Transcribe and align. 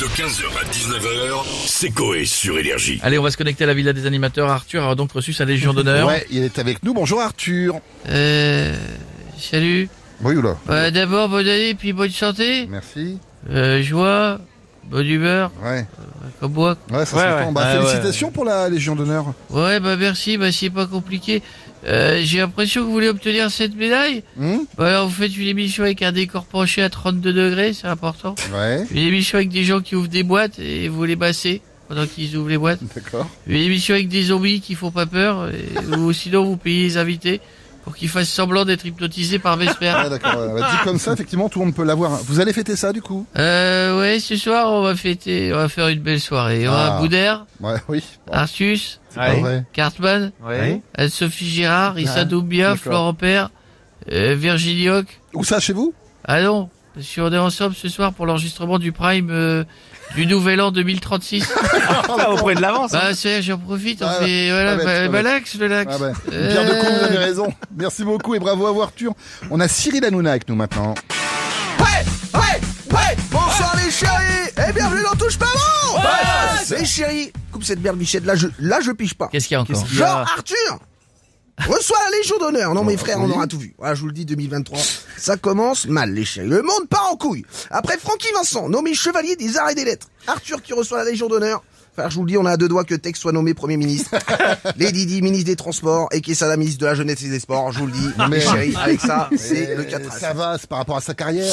De 0.00 0.04
15h 0.04 0.44
à 0.60 0.64
19h, 0.70 1.44
c'est 1.66 1.90
Coé 1.90 2.24
sur 2.24 2.56
Énergie. 2.56 3.00
Allez, 3.02 3.18
on 3.18 3.22
va 3.22 3.32
se 3.32 3.36
connecter 3.36 3.64
à 3.64 3.66
la 3.66 3.74
villa 3.74 3.92
des 3.92 4.06
animateurs. 4.06 4.48
Arthur 4.48 4.84
a 4.88 4.94
donc 4.94 5.10
reçu 5.12 5.32
sa 5.32 5.44
Légion 5.44 5.72
d'honneur. 5.72 6.06
Ouais, 6.06 6.24
il 6.30 6.44
est 6.44 6.58
avec 6.60 6.84
nous. 6.84 6.94
Bonjour 6.94 7.20
Arthur. 7.20 7.74
Euh, 8.08 8.76
salut. 9.38 9.88
Oui, 10.22 10.36
oula. 10.36 10.56
Euh, 10.70 10.90
D'abord, 10.92 11.28
bonne 11.28 11.48
année, 11.48 11.74
puis 11.74 11.92
bonne 11.92 12.10
santé. 12.10 12.66
Merci. 12.68 13.18
Euh, 13.50 13.82
joie, 13.82 14.38
bonne 14.84 15.06
humeur, 15.06 15.50
Ouais. 15.64 15.84
comme 16.40 16.52
moi. 16.52 16.76
Ouais, 16.92 17.04
ça 17.04 17.16
Ouais, 17.16 17.22
s'entend. 17.24 17.46
ouais. 17.48 17.52
Bah, 17.52 17.62
Ah, 17.64 17.78
félicitations 17.80 18.30
pour 18.30 18.44
la 18.44 18.68
Légion 18.68 18.94
d'honneur. 18.94 19.34
Ouais, 19.50 19.80
bah 19.80 19.96
merci, 19.96 20.36
bah 20.38 20.52
c'est 20.52 20.70
pas 20.70 20.86
compliqué. 20.86 21.42
Euh, 21.86 22.20
J'ai 22.24 22.38
l'impression 22.38 22.80
que 22.82 22.86
vous 22.86 22.92
voulez 22.92 23.08
obtenir 23.08 23.50
cette 23.50 23.74
médaille. 23.76 24.22
Hum 24.40 24.64
Bah 24.76 24.88
alors, 24.88 25.08
vous 25.08 25.14
faites 25.14 25.36
une 25.36 25.46
émission 25.46 25.84
avec 25.84 26.02
un 26.02 26.12
décor 26.12 26.44
penché 26.44 26.82
à 26.82 26.90
32 26.90 27.32
degrés, 27.32 27.72
c'est 27.72 27.86
important. 27.86 28.34
ouais, 28.52 28.84
Une 28.90 28.98
émission 28.98 29.36
avec 29.38 29.48
des 29.50 29.64
gens 29.64 29.80
qui 29.80 29.94
ouvrent 29.94 30.08
des 30.08 30.22
boîtes 30.24 30.58
et 30.58 30.88
vous 30.88 31.04
les 31.04 31.16
bassez 31.16 31.62
pendant 31.88 32.06
qu'ils 32.06 32.36
ouvrent 32.36 32.48
les 32.50 32.58
boîtes. 32.58 32.80
d'accord. 32.94 33.28
Une 33.46 33.56
émission 33.62 33.94
avec 33.94 34.08
des 34.08 34.24
zombies 34.24 34.60
qui 34.60 34.74
font 34.74 34.90
pas 34.90 35.06
peur, 35.06 35.48
et- 35.50 35.86
ou 35.96 36.12
sinon 36.12 36.44
vous 36.44 36.56
payez 36.56 36.82
les 36.84 36.96
invités 36.98 37.40
pour 37.88 37.96
qu'ils 37.96 38.10
fassent 38.10 38.28
semblant 38.28 38.66
d'être 38.66 38.84
hypnotisés 38.84 39.38
par 39.38 39.56
Vesper. 39.56 39.94
Ouais, 39.94 40.10
d'accord. 40.10 40.36
ouais. 40.38 40.60
Bah, 40.60 40.68
dit 40.70 40.76
comme 40.84 40.98
ça, 40.98 41.14
effectivement, 41.14 41.48
tout 41.48 41.58
le 41.60 41.64
monde 41.64 41.74
peut 41.74 41.84
l'avoir. 41.84 42.10
Vous 42.24 42.38
allez 42.38 42.52
fêter 42.52 42.76
ça, 42.76 42.92
du 42.92 43.00
coup? 43.00 43.26
Euh, 43.38 43.98
ouais, 43.98 44.20
ce 44.20 44.36
soir, 44.36 44.70
on 44.70 44.82
va 44.82 44.94
fêter, 44.94 45.50
on 45.54 45.56
va 45.56 45.68
faire 45.70 45.88
une 45.88 46.00
belle 46.00 46.20
soirée. 46.20 46.68
On 46.68 46.72
Ah. 46.72 46.88
aura 46.90 47.00
Boudère, 47.00 47.46
Ouais, 47.60 47.76
oui. 47.88 48.04
Bon, 48.26 48.34
Artus, 48.34 49.00
c'est 49.08 49.16
pas 49.20 49.34
vrai. 49.36 49.64
Cartman, 49.72 50.32
Ouais. 50.44 50.82
Anne-Sophie 50.98 51.48
Girard, 51.48 51.98
Issa 51.98 52.26
Doumbia, 52.26 52.72
d'accord. 52.72 52.82
Florent 52.82 53.14
Père, 53.14 53.50
euh, 54.12 54.34
Virginie 54.38 54.90
Hoc. 54.90 55.06
Où 55.32 55.42
ça, 55.42 55.58
chez 55.58 55.72
vous? 55.72 55.94
Ah 56.26 56.42
non, 56.42 56.68
parce 56.94 57.06
qu'on 57.14 57.32
est 57.32 57.38
ensemble 57.38 57.74
ce 57.74 57.88
soir 57.88 58.12
pour 58.12 58.26
l'enregistrement 58.26 58.78
du 58.78 58.92
Prime 58.92 59.30
euh, 59.30 59.64
du 60.14 60.26
Nouvel 60.26 60.60
An 60.60 60.70
2036. 60.72 61.48
Ah, 62.08 62.30
auprès 62.30 62.54
de 62.54 62.60
l'avance. 62.60 62.92
bah, 62.92 63.14
c'est, 63.14 63.42
j'en 63.42 63.58
profite, 63.58 64.02
on 64.02 64.06
Ah, 64.08 64.14
fait, 64.20 64.50
voilà, 64.50 64.76
pas 64.76 64.84
bête, 64.84 64.86
bah, 64.86 64.92
pas 65.18 65.22
bah, 65.22 65.22
bête. 65.34 65.54
le 65.60 65.66
lax. 65.68 65.90
Ah, 65.94 65.98
bah. 65.98 66.12
Euh, 66.32 66.50
Pierre 66.50 66.64
de 66.64 66.98
vous 66.98 67.04
avez 67.04 67.18
raison. 67.18 67.52
Merci 67.76 68.04
beaucoup 68.04 68.34
et 68.34 68.38
bravo 68.38 68.66
à 68.66 68.72
vous, 68.72 68.82
Arthur. 68.82 69.12
On 69.50 69.60
a 69.60 69.68
Cyril 69.68 70.04
Hanouna 70.04 70.30
avec 70.30 70.48
nous 70.48 70.54
maintenant. 70.56 70.94
Ouais, 71.78 71.84
ouais, 72.34 72.60
ouais 72.92 73.16
Bonsoir 73.30 73.74
les 73.84 73.90
chéris 73.90 74.68
Et 74.68 74.72
bienvenue 74.72 75.02
dans 75.02 75.16
Touche 75.16 75.38
pas 75.38 75.46
bon 75.46 76.76
Les 76.78 76.84
chéris, 76.84 77.32
coupe 77.52 77.62
cette 77.64 77.80
berbichette, 77.80 78.24
là 78.24 78.34
je, 78.34 78.48
là 78.58 78.80
je 78.80 78.90
piche 78.90 79.14
pas. 79.14 79.28
Qu'est-ce 79.30 79.46
qu'il 79.48 79.54
y 79.54 79.58
a 79.58 79.60
encore 79.62 79.86
Genre 79.86 80.18
Arthur 80.36 80.78
Reçoit 81.66 81.98
la 82.10 82.16
Légion 82.16 82.38
d'honneur. 82.38 82.74
Non 82.74 82.84
mes 82.84 82.96
frères, 82.96 83.18
on 83.20 83.30
aura 83.30 83.46
tout 83.46 83.58
vu. 83.58 83.74
Voilà, 83.78 83.94
je 83.94 84.00
vous 84.00 84.06
le 84.06 84.12
dis, 84.12 84.24
2023, 84.24 84.78
ça 85.16 85.36
commence 85.36 85.86
mal 85.86 86.12
les 86.12 86.24
chéris. 86.24 86.48
Le 86.48 86.62
monde 86.62 86.88
part 86.88 87.08
en 87.12 87.16
couille. 87.16 87.44
Après 87.70 87.98
Francky 87.98 88.28
Vincent, 88.34 88.68
nommé 88.68 88.94
chevalier 88.94 89.36
des 89.36 89.56
arts 89.56 89.70
et 89.70 89.74
des 89.74 89.84
lettres. 89.84 90.08
Arthur 90.26 90.62
qui 90.62 90.72
reçoit 90.72 90.98
la 90.98 91.10
Légion 91.10 91.28
d'honneur. 91.28 91.62
Enfin, 91.96 92.08
je 92.10 92.14
vous 92.14 92.24
le 92.24 92.30
dis, 92.30 92.38
on 92.38 92.46
a 92.46 92.52
à 92.52 92.56
deux 92.56 92.68
doigts 92.68 92.84
que 92.84 92.94
Tex 92.94 93.18
soit 93.18 93.32
nommé 93.32 93.54
Premier 93.54 93.76
ministre. 93.76 94.14
Lady 94.76 95.04
Di, 95.04 95.20
ministre 95.20 95.46
des 95.46 95.56
Transports, 95.56 96.08
et 96.12 96.20
Kessala, 96.20 96.56
ministre 96.56 96.80
de 96.80 96.86
la 96.86 96.94
Jeunesse 96.94 97.22
et 97.24 97.28
des 97.28 97.40
Sports. 97.40 97.72
Je 97.72 97.80
vous 97.80 97.86
le 97.86 97.92
dis, 97.92 98.08
les 98.30 98.40
chéris, 98.40 98.74
avec 98.76 99.00
ça, 99.00 99.28
c'est 99.36 99.74
le 99.74 99.82
4 99.82 100.12
Ça 100.12 100.32
va, 100.32 100.58
c'est 100.58 100.68
par 100.68 100.78
rapport 100.78 100.96
à 100.96 101.00
sa 101.00 101.14
carrière. 101.14 101.52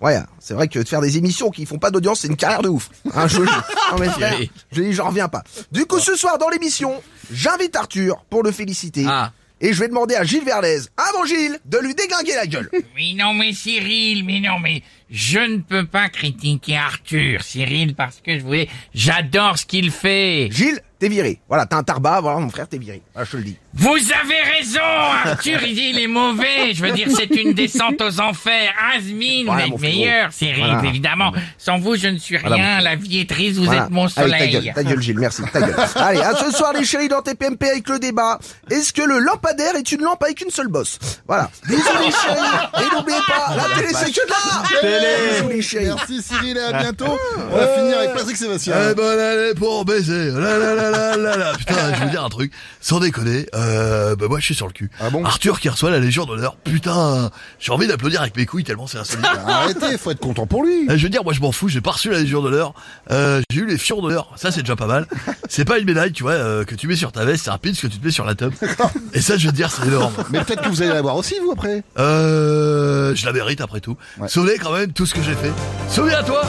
Ouais, 0.00 0.18
c'est 0.38 0.54
vrai 0.54 0.68
que 0.68 0.78
de 0.78 0.88
faire 0.88 1.00
des 1.00 1.18
émissions 1.18 1.50
qui 1.50 1.66
font 1.66 1.78
pas 1.78 1.90
d'audience, 1.90 2.20
c'est 2.20 2.28
une 2.28 2.36
carrière 2.36 2.62
de 2.62 2.68
ouf. 2.68 2.88
Hein, 3.14 3.28
je, 3.28 3.38
non 3.42 3.98
mais 3.98 4.08
frère, 4.08 4.34
je 4.72 4.80
dis, 4.80 4.92
j'en 4.92 5.08
reviens 5.08 5.28
pas. 5.28 5.42
Du 5.70 5.84
coup, 5.84 5.98
ce 5.98 6.16
soir 6.16 6.38
dans 6.38 6.48
l'émission, 6.48 7.02
j'invite 7.30 7.76
Arthur 7.76 8.24
pour 8.30 8.42
le 8.42 8.50
féliciter. 8.50 9.04
Ah. 9.06 9.32
Et 9.62 9.74
je 9.74 9.80
vais 9.80 9.88
demander 9.88 10.14
à 10.14 10.24
Gilles 10.24 10.44
Verdez, 10.44 10.80
avant 10.96 11.26
Gilles, 11.26 11.58
de 11.66 11.78
lui 11.78 11.94
déglinguer 11.94 12.34
la 12.34 12.46
gueule. 12.46 12.70
Mais 12.96 13.12
non, 13.14 13.34
mais 13.34 13.52
Cyril, 13.52 14.24
mais 14.24 14.40
non, 14.40 14.58
mais 14.58 14.82
je 15.10 15.38
ne 15.38 15.58
peux 15.58 15.84
pas 15.84 16.08
critiquer 16.08 16.78
Arthur, 16.78 17.42
Cyril, 17.42 17.94
parce 17.94 18.22
que 18.24 18.38
je 18.38 18.42
voulais, 18.42 18.68
j'adore 18.94 19.58
ce 19.58 19.66
qu'il 19.66 19.90
fait. 19.90 20.48
Gilles, 20.50 20.80
t'es 21.00 21.08
viré. 21.08 21.40
Voilà, 21.48 21.66
t'as 21.66 21.78
un 21.78 21.82
tarbat, 21.82 22.20
voilà 22.20 22.38
mon 22.38 22.48
frère, 22.50 22.68
t'es 22.68 22.78
viré. 22.78 23.02
Voilà, 23.14 23.24
je 23.26 23.32
te 23.32 23.36
le 23.38 23.42
dis. 23.42 23.56
Vous 23.74 23.88
avez 23.96 24.58
raison, 24.58 24.80
Arthur, 25.24 25.60
il 25.64 25.74
dit 25.74 25.90
il 25.94 25.98
est 25.98 26.06
mauvais. 26.06 26.74
Je 26.74 26.84
veux 26.84 26.92
dire, 26.92 27.08
c'est 27.16 27.30
une 27.34 27.52
descente 27.54 28.00
aux 28.00 28.20
enfers. 28.20 28.72
Asmine, 28.96 29.46
Voilà, 29.46 29.66
vous 29.66 29.74
êtes 29.74 29.80
meilleur, 29.80 30.32
Cyril, 30.32 30.64
Voilà. 30.64 30.88
évidemment. 30.88 31.32
Sans 31.58 31.78
vous, 31.78 31.96
je 31.96 32.08
ne 32.08 32.18
suis 32.18 32.36
rien. 32.36 32.80
La 32.80 32.94
vie 32.96 33.20
est 33.20 33.30
triste, 33.30 33.56
vous 33.58 33.64
Voilà. 33.64 33.84
êtes 33.84 33.90
mon 33.90 34.04
Allez, 34.04 34.14
ta 34.14 34.22
soleil. 34.22 34.50
gueule, 34.52 34.72
ta 34.74 34.84
gueule 34.84 35.00
Gilles, 35.02 35.18
merci, 35.18 35.42
ta 35.52 35.60
gueule. 35.60 35.76
Allez, 35.96 36.20
à 36.20 36.34
ce 36.34 36.50
soir 36.52 36.72
les 36.74 36.84
chéris 36.84 37.08
dans 37.08 37.22
TPMP 37.22 37.62
avec 37.68 37.88
le 37.88 37.98
débat. 37.98 38.38
Est-ce 38.70 38.92
que 38.92 39.02
le 39.02 39.18
lampadaire 39.18 39.76
est 39.76 39.90
une 39.92 40.02
lampe 40.02 40.22
avec 40.22 40.40
une 40.42 40.50
seule 40.50 40.68
bosse? 40.68 40.98
Voilà. 41.26 41.50
Bisous 41.66 41.82
les 42.04 42.10
chéris. 42.10 42.38
Et 42.80 42.94
n'oubliez 42.96 43.18
pas, 43.26 43.54
la 43.56 43.74
télé 43.80 43.88
c'est 43.94 44.10
que 44.12 44.26
de 44.26 44.88
là 44.88 45.40
Bisous 45.40 45.48
les 45.48 45.62
chéris. 45.62 45.86
Merci 45.86 46.22
Cyril 46.22 46.56
et 46.56 46.60
à 46.60 46.72
bientôt. 46.82 47.16
On 47.52 47.56
va 47.56 47.68
finir 47.68 47.98
avec 47.98 48.12
Patrick 48.14 48.36
Sébastien. 48.36 48.74
Eh 48.90 48.94
ben 48.94 49.18
allez 49.18 49.54
pour 49.54 49.84
baiser, 49.84 50.30
là 50.32 50.58
là 50.58 50.74
là 50.74 50.89
là 50.90 51.16
là 51.16 51.36
là, 51.36 51.52
putain, 51.56 51.94
je 51.94 52.04
veux 52.04 52.10
dire 52.10 52.24
un 52.24 52.28
truc, 52.28 52.52
sans 52.80 53.00
déconner, 53.00 53.46
euh, 53.54 54.16
bah 54.16 54.26
moi 54.28 54.38
je 54.40 54.44
suis 54.44 54.54
sur 54.54 54.66
le 54.66 54.72
cul. 54.72 54.90
Ah 55.00 55.10
bon? 55.10 55.24
Arthur 55.24 55.60
qui 55.60 55.68
reçoit 55.68 55.90
la 55.90 55.98
Légion 55.98 56.24
d'honneur, 56.26 56.56
putain, 56.56 57.30
j'ai 57.58 57.72
envie 57.72 57.86
d'applaudir 57.86 58.20
avec 58.20 58.36
mes 58.36 58.46
couilles 58.46 58.64
tellement 58.64 58.86
c'est 58.86 58.98
insolite. 58.98 59.26
Arrêtez, 59.46 59.98
faut 59.98 60.10
être 60.10 60.20
content 60.20 60.46
pour 60.46 60.64
lui. 60.64 60.86
Eh, 60.88 60.98
Je 60.98 61.02
veux 61.02 61.08
dire, 61.10 61.24
moi 61.24 61.32
je 61.32 61.40
m'en 61.40 61.52
fous, 61.52 61.68
j'ai 61.68 61.80
pas 61.80 61.92
reçu 61.92 62.10
la 62.10 62.18
Légion 62.18 62.42
d'honneur, 62.42 62.74
euh, 63.10 63.40
j'ai 63.50 63.60
eu 63.60 63.66
les 63.66 63.78
fions 63.78 64.00
d'honneur, 64.00 64.30
ça 64.36 64.50
c'est 64.50 64.60
déjà 64.62 64.76
pas 64.76 64.86
mal. 64.86 65.06
C'est 65.48 65.64
pas 65.64 65.78
une 65.78 65.86
médaille, 65.86 66.12
tu 66.12 66.22
vois, 66.22 66.32
euh, 66.32 66.64
que 66.64 66.74
tu 66.74 66.86
mets 66.86 66.96
sur 66.96 67.12
ta 67.12 67.24
veste, 67.24 67.44
c'est 67.44 67.50
un 67.50 67.58
pins 67.58 67.72
que 67.72 67.86
tu 67.86 67.88
te 67.98 68.04
mets 68.04 68.12
sur 68.12 68.24
la 68.24 68.34
table. 68.34 68.54
Et 69.14 69.20
ça 69.20 69.36
je 69.36 69.46
veux 69.46 69.52
dire, 69.52 69.70
c'est 69.70 69.86
énorme. 69.86 70.12
Mais 70.30 70.42
peut-être 70.44 70.62
que 70.62 70.68
vous 70.68 70.82
allez 70.82 70.92
l'avoir 70.92 71.16
aussi, 71.16 71.34
vous, 71.44 71.50
après. 71.52 71.82
Euh, 71.98 73.14
je 73.14 73.26
la 73.26 73.32
mérite 73.32 73.60
après 73.60 73.80
tout. 73.80 73.96
Ouais. 74.18 74.28
Souvenez 74.28 74.58
quand 74.58 74.72
même 74.72 74.92
tout 74.92 75.06
ce 75.06 75.14
que 75.14 75.22
j'ai 75.22 75.34
fait. 75.34 75.52
Souviens-toi, 75.88 76.42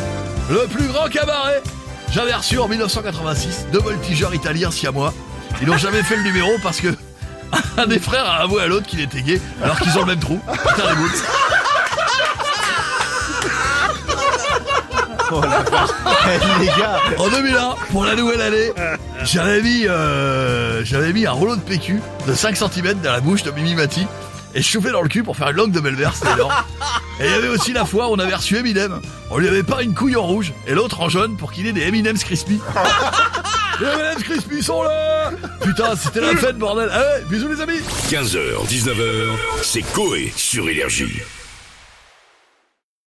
le 0.50 0.68
plus 0.68 0.88
grand 0.88 1.08
cabaret. 1.10 1.62
J'avais 2.12 2.34
reçu 2.34 2.60
en 2.60 2.68
1986 2.68 3.68
deux 3.72 3.80
voltigeurs 3.80 4.34
italiens 4.36 4.70
siamois. 4.70 5.14
Ils 5.62 5.68
n'ont 5.68 5.78
jamais 5.78 6.04
fait 6.04 6.18
le 6.18 6.24
numéro 6.24 6.50
parce 6.62 6.82
que 6.82 6.90
un 7.78 7.88
des 7.88 8.00
frères 8.00 8.26
a 8.26 8.42
avoué 8.42 8.62
à 8.62 8.68
l'autre 8.68 8.86
qu'il 8.86 9.00
était 9.00 9.22
gay 9.22 9.42
alors 9.64 9.80
qu'ils 9.80 9.98
ont 9.98 10.02
le 10.02 10.08
même 10.08 10.20
trou. 10.20 10.40
Putain 10.52 10.90
les 10.90 10.96
boules. 10.96 11.12
En 17.18 17.30
2001, 17.30 17.76
pour 17.92 18.04
la 18.04 18.16
nouvelle 18.16 18.42
année, 18.42 18.74
j'avais 19.24 19.62
mis, 19.62 19.88
euh, 19.88 20.84
j'avais 20.84 21.14
mis 21.14 21.26
un 21.26 21.32
rouleau 21.32 21.56
de 21.56 21.62
PQ 21.62 22.02
de 22.28 22.34
5 22.34 22.58
cm 22.58 23.00
dans 23.02 23.14
la 23.14 23.22
bouche 23.22 23.44
de 23.44 23.52
Mimi 23.52 23.76
Mati 23.76 24.06
et 24.54 24.62
je 24.62 24.68
chauffais 24.68 24.92
dans 24.92 25.02
le 25.02 25.10
cul 25.10 25.24
pour 25.24 25.38
faire 25.38 25.50
une 25.50 25.58
langue 25.58 25.72
de 25.72 25.80
Belver, 25.80 26.10
c'était 26.14 26.34
énorme. 26.34 26.54
Et 27.20 27.26
il 27.26 27.32
y 27.32 27.34
avait 27.34 27.48
aussi 27.48 27.74
la 27.74 27.86
fois 27.86 28.10
où 28.10 28.12
on 28.12 28.20
avait 28.20 28.36
reçu 28.36 28.58
Eminem. 28.58 29.00
On 29.30 29.38
lui 29.38 29.48
avait 29.48 29.64
pas 29.64 29.84
une 29.84 29.94
couille 29.94 30.16
en 30.16 30.24
rouge 30.24 30.54
et 30.68 30.74
l'autre 30.74 31.00
en 31.02 31.10
jaune 31.10 31.38
pour 31.38 31.52
qu'il 31.52 31.68
ait 31.68 31.74
des 31.74 31.82
Eminem's 31.82 32.24
Crispy. 32.24 32.60
Les 33.80 33.88
Eminem's 33.88 34.24
Crispy 34.24 34.62
sont 34.62 34.84
là 34.84 35.32
Putain, 35.62 35.96
c'était 35.96 36.22
la 36.22 36.36
fête, 36.36 36.58
bordel. 36.58 36.90
Allez, 36.90 37.26
bisous 37.26 37.48
les 37.48 37.62
amis 37.62 37.80
15h, 38.10 38.68
19h, 38.68 39.28
c'est 39.64 39.82
Coé 39.94 40.34
sur 40.36 40.68
Énergie. 40.70 41.22